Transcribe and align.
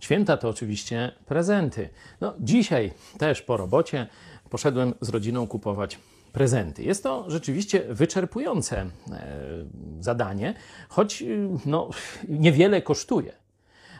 Święta 0.00 0.36
to 0.36 0.48
oczywiście 0.48 1.12
prezenty. 1.26 1.88
No, 2.20 2.34
dzisiaj 2.40 2.92
też 3.18 3.42
po 3.42 3.56
robocie 3.56 4.06
poszedłem 4.50 4.94
z 5.00 5.08
rodziną 5.08 5.46
kupować 5.46 5.98
prezenty. 6.32 6.82
Jest 6.82 7.02
to 7.02 7.30
rzeczywiście 7.30 7.84
wyczerpujące 7.88 8.76
e, 8.80 8.88
zadanie, 10.00 10.54
choć 10.88 11.22
y, 11.22 11.48
no, 11.66 11.90
niewiele 12.28 12.82
kosztuje. 12.82 13.32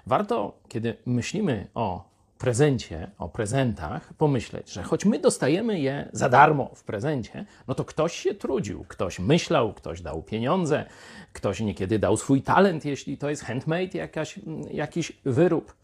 Warto, 0.06 0.58
kiedy 0.68 0.96
myślimy 1.06 1.66
o 1.74 2.10
prezencie, 2.38 3.10
o 3.18 3.28
prezentach, 3.28 4.14
pomyśleć, 4.14 4.72
że 4.72 4.82
choć 4.82 5.04
my 5.04 5.18
dostajemy 5.18 5.80
je 5.80 6.08
za 6.12 6.28
darmo 6.28 6.70
w 6.74 6.84
prezencie, 6.84 7.44
no 7.68 7.74
to 7.74 7.84
ktoś 7.84 8.16
się 8.16 8.34
trudził, 8.34 8.84
ktoś 8.88 9.18
myślał, 9.18 9.72
ktoś 9.72 10.00
dał 10.00 10.22
pieniądze, 10.22 10.84
ktoś 11.32 11.60
niekiedy 11.60 11.98
dał 11.98 12.16
swój 12.16 12.42
talent, 12.42 12.84
jeśli 12.84 13.18
to 13.18 13.30
jest 13.30 13.44
handmade, 13.44 13.98
jakaś, 13.98 14.38
jakiś 14.70 15.12
wyrób. 15.24 15.79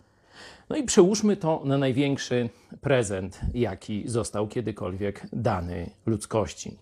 No 0.69 0.77
i 0.77 0.83
przełóżmy 0.83 1.37
to 1.37 1.63
na 1.65 1.79
największy 1.79 2.49
prezent, 2.81 3.41
jaki 3.55 4.09
został 4.09 4.49
kiedykolwiek 4.49 5.27
dany 5.33 5.91
ludzkości. 6.07 6.79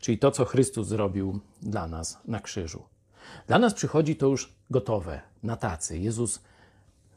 Czyli 0.00 0.18
to, 0.18 0.30
co 0.30 0.44
Chrystus 0.44 0.88
zrobił 0.88 1.40
dla 1.62 1.86
nas 1.86 2.18
na 2.24 2.40
krzyżu. 2.40 2.82
Dla 3.46 3.58
nas 3.58 3.74
przychodzi 3.74 4.16
to 4.16 4.26
już 4.26 4.52
gotowe, 4.70 5.20
na 5.42 5.56
tacy. 5.56 5.98
Jezus 5.98 6.40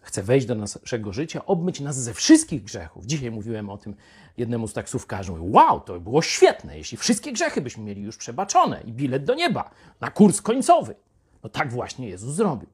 chce 0.02 0.24
wejść 0.24 0.48
do 0.48 0.56
naszego 0.56 1.14
życia, 1.14 1.46
obmyć 1.46 1.80
nas 1.80 1.98
ze 1.98 2.14
wszystkich 2.14 2.64
grzechów. 2.64 3.06
Dzisiaj 3.06 3.32
mówiłem 3.32 3.70
o 3.70 3.78
tym 3.78 3.96
jednemu 4.38 4.68
z 4.68 4.74
taksówkarzy. 4.74 5.32
Wow, 5.40 5.80
to 5.80 5.94
by 5.94 6.00
było 6.00 6.22
świetne, 6.22 6.78
jeśli 6.78 6.98
wszystkie 6.98 7.32
grzechy 7.32 7.62
byśmy 7.62 7.84
mieli 7.84 8.02
już 8.02 8.18
przebaczone 8.18 8.82
i 8.86 8.94
bilet 8.94 9.24
do 9.24 9.36
nieba 9.36 9.72
na 10.02 10.12
kurs 10.12 10.42
końcowy. 10.42 10.96
No 11.44 11.50
tak 11.50 11.72
właśnie 11.72 12.10
Jezus 12.10 12.36
zrobił. 12.36 12.70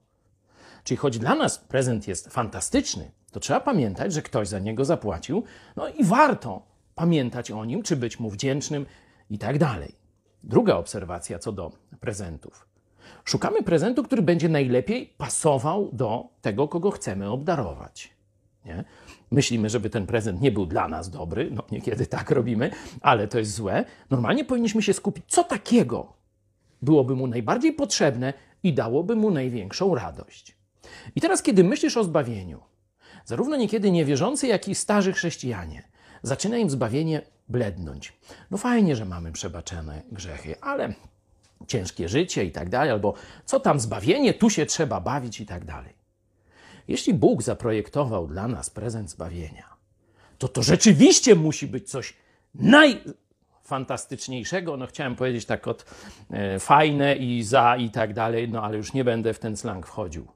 Czyli 0.83 0.97
choć 0.97 1.19
dla 1.19 1.35
nas 1.35 1.57
prezent 1.57 2.07
jest 2.07 2.27
fantastyczny, 2.27 3.11
to 3.31 3.39
trzeba 3.39 3.59
pamiętać, 3.59 4.13
że 4.13 4.21
ktoś 4.21 4.47
za 4.47 4.59
niego 4.59 4.85
zapłacił, 4.85 5.43
no 5.75 5.87
i 5.87 6.03
warto 6.03 6.61
pamiętać 6.95 7.51
o 7.51 7.65
nim, 7.65 7.83
czy 7.83 7.95
być 7.95 8.19
mu 8.19 8.29
wdzięcznym 8.29 8.85
i 9.29 9.37
tak 9.37 9.57
dalej. 9.57 9.95
Druga 10.43 10.75
obserwacja 10.75 11.39
co 11.39 11.51
do 11.51 11.71
prezentów. 11.99 12.67
Szukamy 13.25 13.63
prezentu, 13.63 14.03
który 14.03 14.21
będzie 14.21 14.49
najlepiej 14.49 15.13
pasował 15.17 15.89
do 15.93 16.27
tego, 16.41 16.67
kogo 16.67 16.91
chcemy 16.91 17.29
obdarować. 17.29 18.13
Nie? 18.65 18.83
Myślimy, 19.31 19.69
żeby 19.69 19.89
ten 19.89 20.07
prezent 20.07 20.41
nie 20.41 20.51
był 20.51 20.65
dla 20.65 20.87
nas 20.87 21.09
dobry, 21.09 21.51
no 21.51 21.63
niekiedy 21.71 22.05
tak 22.05 22.31
robimy, 22.31 22.71
ale 23.01 23.27
to 23.27 23.39
jest 23.39 23.53
złe. 23.53 23.85
Normalnie 24.09 24.45
powinniśmy 24.45 24.81
się 24.81 24.93
skupić, 24.93 25.25
co 25.27 25.43
takiego 25.43 26.13
byłoby 26.81 27.15
mu 27.15 27.27
najbardziej 27.27 27.73
potrzebne 27.73 28.33
i 28.63 28.73
dałoby 28.73 29.15
mu 29.15 29.31
największą 29.31 29.95
radość. 29.95 30.58
I 31.15 31.21
teraz, 31.21 31.41
kiedy 31.41 31.63
myślisz 31.63 31.97
o 31.97 32.03
zbawieniu, 32.03 32.59
zarówno 33.25 33.55
niekiedy 33.55 33.91
niewierzący, 33.91 34.47
jak 34.47 34.67
i 34.67 34.75
starzy 34.75 35.13
chrześcijanie, 35.13 35.83
zaczyna 36.23 36.57
im 36.57 36.69
zbawienie 36.69 37.21
blednąć. 37.49 38.13
No 38.51 38.57
fajnie, 38.57 38.95
że 38.95 39.05
mamy 39.05 39.31
przebaczone 39.31 40.01
grzechy, 40.11 40.61
ale 40.61 40.93
ciężkie 41.67 42.09
życie 42.09 42.45
i 42.45 42.51
tak 42.51 42.69
dalej, 42.69 42.91
albo 42.91 43.13
co 43.45 43.59
tam 43.59 43.79
zbawienie, 43.79 44.33
tu 44.33 44.49
się 44.49 44.65
trzeba 44.65 45.01
bawić 45.01 45.41
i 45.41 45.45
tak 45.45 45.65
dalej. 45.65 45.93
Jeśli 46.87 47.13
Bóg 47.13 47.43
zaprojektował 47.43 48.27
dla 48.27 48.47
nas 48.47 48.69
prezent 48.69 49.09
zbawienia, 49.09 49.69
to 50.37 50.47
to 50.47 50.63
rzeczywiście 50.63 51.35
musi 51.35 51.67
być 51.67 51.89
coś 51.89 52.13
najfantastyczniejszego. 52.55 54.77
No 54.77 54.87
chciałem 54.87 55.15
powiedzieć 55.15 55.45
tak 55.45 55.67
od 55.67 55.85
e, 56.29 56.59
fajne 56.59 57.15
i 57.15 57.43
za 57.43 57.77
i 57.77 57.89
tak 57.89 58.13
dalej, 58.13 58.49
no 58.49 58.63
ale 58.63 58.77
już 58.77 58.93
nie 58.93 59.03
będę 59.03 59.33
w 59.33 59.39
ten 59.39 59.57
slang 59.57 59.87
wchodził. 59.87 60.27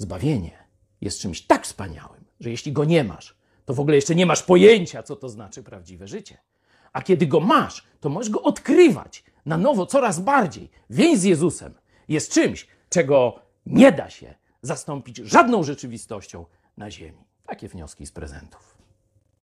Zbawienie 0.00 0.58
jest 1.00 1.20
czymś 1.20 1.42
tak 1.42 1.64
wspaniałym, 1.64 2.24
że 2.40 2.50
jeśli 2.50 2.72
go 2.72 2.84
nie 2.84 3.04
masz, 3.04 3.36
to 3.64 3.74
w 3.74 3.80
ogóle 3.80 3.96
jeszcze 3.96 4.14
nie 4.14 4.26
masz 4.26 4.42
pojęcia, 4.42 5.02
co 5.02 5.16
to 5.16 5.28
znaczy 5.28 5.62
prawdziwe 5.62 6.08
życie. 6.08 6.38
A 6.92 7.02
kiedy 7.02 7.26
go 7.26 7.40
masz, 7.40 7.86
to 8.00 8.08
możesz 8.08 8.30
go 8.30 8.42
odkrywać 8.42 9.24
na 9.46 9.58
nowo 9.58 9.86
coraz 9.86 10.20
bardziej. 10.20 10.70
Więź 10.90 11.18
z 11.18 11.24
Jezusem 11.24 11.74
jest 12.08 12.32
czymś, 12.32 12.66
czego 12.88 13.40
nie 13.66 13.92
da 13.92 14.10
się 14.10 14.34
zastąpić 14.62 15.16
żadną 15.16 15.62
rzeczywistością 15.62 16.46
na 16.76 16.90
ziemi. 16.90 17.24
Takie 17.46 17.68
wnioski 17.68 18.06
z 18.06 18.12
prezentów. 18.12 18.79